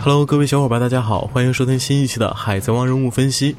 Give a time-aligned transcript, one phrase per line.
[0.00, 3.52] Hello，各位小伙伴，大家好，欢迎收听新一期的《海贼王人物分析》。《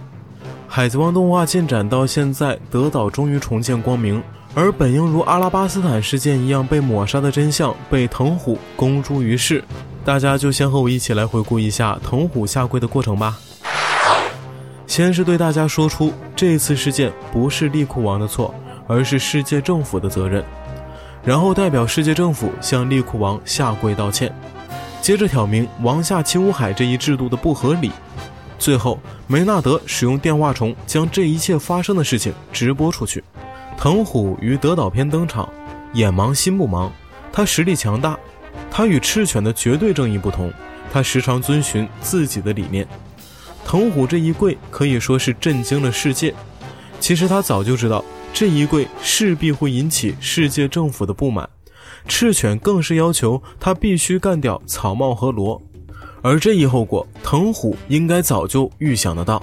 [0.69, 4.23] 海贼王》动画进展到现在，德岛终于重见光明，
[4.55, 9.61] 而本应如阿拉巴斯坦事件一样被抹杀的真相被藤虎公诸于世。
[10.05, 13.37] 大家就先和我一起来回顾一下藤虎下跪的过程吧。
[14.87, 18.55] 先是对大家说出，这次事件不是利库王的错，
[18.87, 20.43] 而是世界政府的责任。
[21.21, 24.33] 然后代表世界政府向利库王下跪道歉。
[25.09, 27.89] 接着挑明王下七武海这一制度的不合理，
[28.59, 33.23] 最后梅纳德使用电话虫将这一切发生的事情直播出去。
[33.75, 35.51] 藤虎于德岛篇登场，
[35.93, 36.91] 眼盲心不盲，
[37.33, 38.15] 他实力强大，
[38.69, 40.53] 他与赤犬的绝对正义不同，
[40.93, 42.87] 他时常遵循自己的理念。
[43.65, 46.31] 藤虎这一跪可以说是震惊了世界。
[46.99, 51.49] 其实他早就知道这一跪势必会引起世界政府的不满。
[52.07, 55.61] 赤犬更是要求他必须干掉草帽和罗，
[56.21, 59.41] 而这一后果，藤虎应该早就预想得到，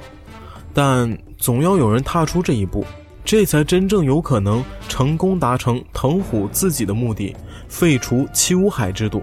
[0.74, 2.84] 但总要有人踏出这一步，
[3.24, 7.34] 这才真正有可能成功达成藤虎自己的目的，
[7.68, 9.22] 废除七武海制度。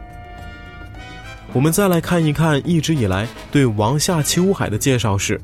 [1.53, 5.39] 我们再来看一看一直以来对王下七武海的介绍是：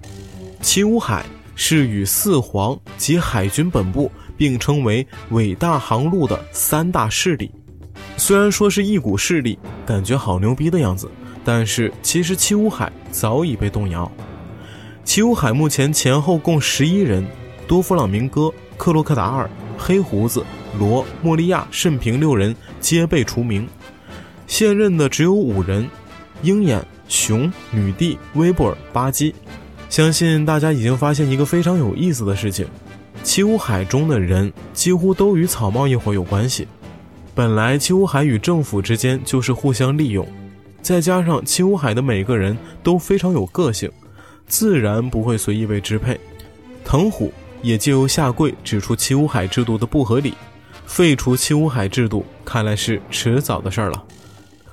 [0.59, 1.23] 七武海
[1.55, 7.51] 是与四皇及海军本部并称为伟大航路的三大势力。
[8.19, 11.09] 虽然说是一股势力，感觉好牛逼的样子，
[11.43, 14.11] 但是其实七武海早已被动摇。
[15.05, 17.25] 七武海目前前后共十一人，
[17.65, 20.45] 多弗朗明哥、克洛克达尔、黑胡子、
[20.77, 23.67] 罗、莫利亚、慎平六人皆被除名，
[24.45, 25.89] 现任的只有五人：
[26.41, 29.33] 鹰眼、熊、女帝、威布尔、巴基。
[29.89, 32.67] 相信大家已经发现一个非常有意思的事情：
[33.23, 36.67] 七武海中的人几乎都与草帽一伙有关系。
[37.39, 40.27] 本来七武海与政府之间就是互相利用，
[40.81, 43.89] 再加上七武海的每个人都非常有个性，
[44.45, 46.19] 自然不会随意被支配。
[46.83, 47.31] 藤虎
[47.61, 50.33] 也借由下跪指出七武海制度的不合理，
[50.85, 54.03] 废除七武海制度看来是迟早的事儿了。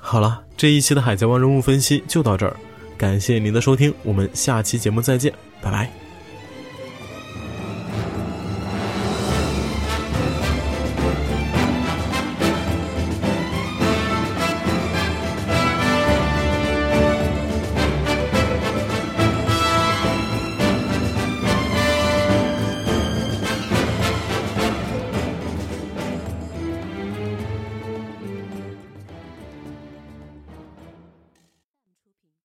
[0.01, 2.53] 好了，这一期的海贼王人物分析就到这儿，
[2.97, 6.06] 感谢您的收听，我们下期节目再见，拜拜。